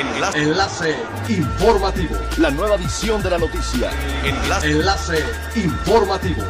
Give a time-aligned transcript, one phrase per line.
[0.00, 0.38] Enlace.
[0.38, 0.96] Enlace
[1.28, 2.16] informativo.
[2.38, 3.90] La nueva edición de la noticia.
[4.24, 4.70] Enlace.
[4.70, 5.24] Enlace
[5.56, 6.42] informativo.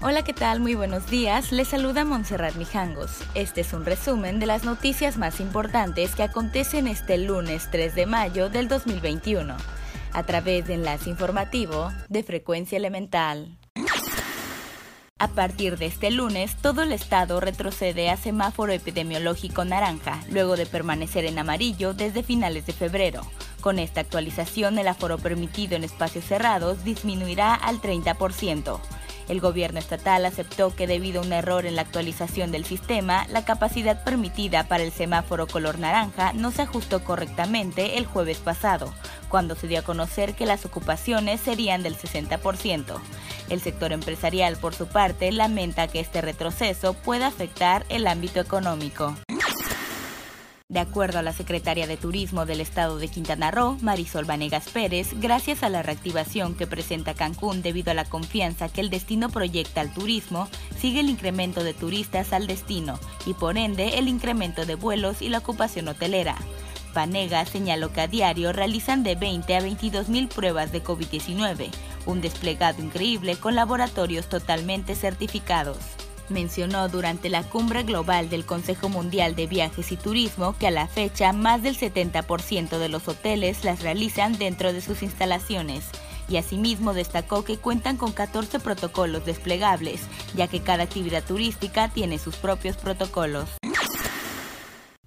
[0.00, 0.58] Hola, ¿qué tal?
[0.58, 1.52] Muy buenos días.
[1.52, 3.20] Les saluda Montserrat Mijangos.
[3.34, 8.06] Este es un resumen de las noticias más importantes que acontecen este lunes 3 de
[8.06, 9.56] mayo del 2021,
[10.12, 13.58] a través de Enlace Informativo de Frecuencia Elemental.
[15.22, 20.66] A partir de este lunes, todo el estado retrocede a semáforo epidemiológico naranja, luego de
[20.66, 23.20] permanecer en amarillo desde finales de febrero.
[23.60, 28.80] Con esta actualización, el aforo permitido en espacios cerrados disminuirá al 30%.
[29.28, 33.44] El gobierno estatal aceptó que debido a un error en la actualización del sistema, la
[33.44, 38.92] capacidad permitida para el semáforo color naranja no se ajustó correctamente el jueves pasado,
[39.28, 42.98] cuando se dio a conocer que las ocupaciones serían del 60%.
[43.48, 49.14] El sector empresarial, por su parte, lamenta que este retroceso pueda afectar el ámbito económico.
[50.72, 55.08] De acuerdo a la secretaria de Turismo del estado de Quintana Roo, Marisol Vanegas Pérez,
[55.20, 59.82] gracias a la reactivación que presenta Cancún debido a la confianza que el destino proyecta
[59.82, 64.74] al turismo, sigue el incremento de turistas al destino y por ende el incremento de
[64.74, 66.36] vuelos y la ocupación hotelera.
[66.94, 71.68] Vanegas señaló que a diario realizan de 20 a 22 mil pruebas de COVID-19,
[72.06, 75.78] un desplegado increíble con laboratorios totalmente certificados
[76.32, 80.88] mencionó durante la cumbre global del Consejo Mundial de Viajes y Turismo que a la
[80.88, 85.84] fecha más del 70% de los hoteles las realizan dentro de sus instalaciones
[86.28, 90.02] y asimismo destacó que cuentan con 14 protocolos desplegables,
[90.34, 93.48] ya que cada actividad turística tiene sus propios protocolos.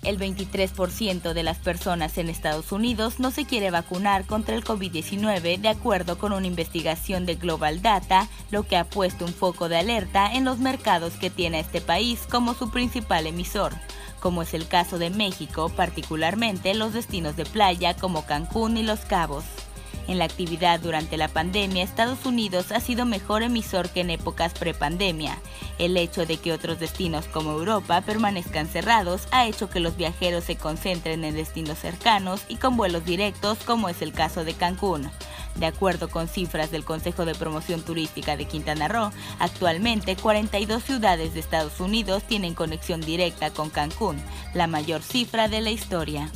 [0.05, 5.59] El 23% de las personas en Estados Unidos no se quiere vacunar contra el COVID-19
[5.59, 9.77] de acuerdo con una investigación de Global Data, lo que ha puesto un foco de
[9.77, 13.73] alerta en los mercados que tiene este país como su principal emisor,
[14.19, 18.99] como es el caso de México, particularmente los destinos de playa como Cancún y Los
[18.99, 19.64] Cabos.
[20.07, 24.53] En la actividad durante la pandemia, Estados Unidos ha sido mejor emisor que en épocas
[24.53, 25.39] prepandemia.
[25.79, 30.43] El hecho de que otros destinos como Europa permanezcan cerrados ha hecho que los viajeros
[30.43, 35.09] se concentren en destinos cercanos y con vuelos directos como es el caso de Cancún.
[35.55, 41.33] De acuerdo con cifras del Consejo de Promoción Turística de Quintana Roo, actualmente 42 ciudades
[41.33, 44.21] de Estados Unidos tienen conexión directa con Cancún,
[44.53, 46.29] la mayor cifra de la historia.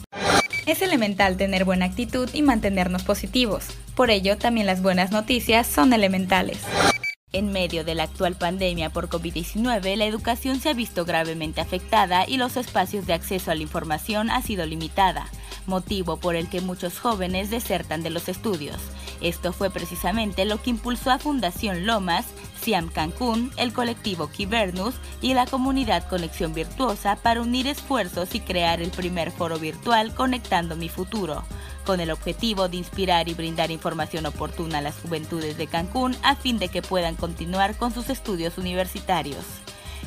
[0.70, 3.66] Es elemental tener buena actitud y mantenernos positivos.
[3.96, 6.60] Por ello, también las buenas noticias son elementales.
[7.34, 12.24] En medio de la actual pandemia por COVID-19, la educación se ha visto gravemente afectada
[12.28, 15.26] y los espacios de acceso a la información ha sido limitada,
[15.66, 18.78] motivo por el que muchos jóvenes desertan de los estudios.
[19.22, 22.28] Esto fue precisamente lo que impulsó a Fundación Lomas
[22.70, 24.94] Siam Cancún, el colectivo Kibernus
[25.24, 30.76] y la comunidad Conexión Virtuosa para unir esfuerzos y crear el primer foro virtual Conectando
[30.76, 31.44] mi Futuro,
[31.84, 36.36] con el objetivo de inspirar y brindar información oportuna a las juventudes de Cancún a
[36.36, 39.46] fin de que puedan continuar con sus estudios universitarios.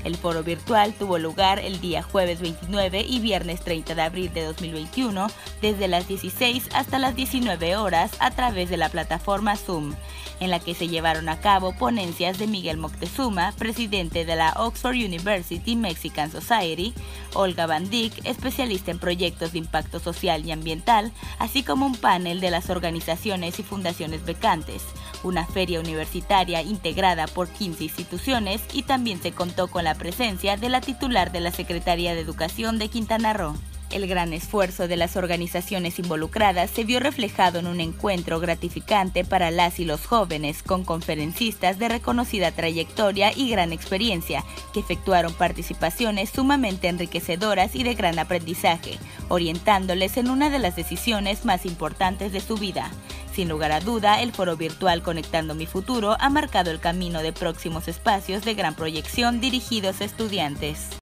[0.05, 4.45] El foro virtual tuvo lugar el día jueves 29 y viernes 30 de abril de
[4.45, 5.27] 2021
[5.61, 9.95] desde las 16 hasta las 19 horas a través de la plataforma Zoom
[10.43, 14.97] en la que se llevaron a cabo ponencias de Miguel Moctezuma, presidente de la Oxford
[14.97, 16.93] University Mexican Society,
[17.35, 22.41] Olga Van Dyck, especialista en proyectos de impacto social y ambiental, así como un panel
[22.41, 24.83] de las organizaciones y fundaciones becantes,
[25.23, 30.69] una feria universitaria integrada por 15 instituciones y también se contó con la presencia de
[30.69, 33.55] la titular de la Secretaría de Educación de Quintana Roo.
[33.93, 39.51] El gran esfuerzo de las organizaciones involucradas se vio reflejado en un encuentro gratificante para
[39.51, 46.31] las y los jóvenes con conferencistas de reconocida trayectoria y gran experiencia, que efectuaron participaciones
[46.31, 48.99] sumamente enriquecedoras y de gran aprendizaje,
[49.29, 52.91] orientándoles en una de las decisiones más importantes de su vida.
[53.35, 57.35] Sin lugar a duda, el foro virtual Conectando mi futuro ha marcado el camino de
[57.35, 61.02] próximos espacios de gran proyección dirigidos a estudiantes.